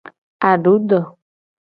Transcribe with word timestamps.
Adu 0.51 0.73
do. 0.89 0.99